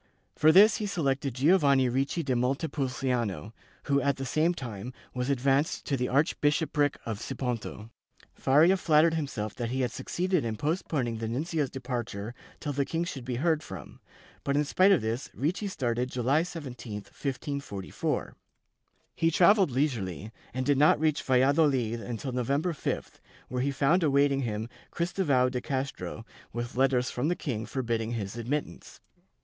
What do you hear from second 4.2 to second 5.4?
same time, was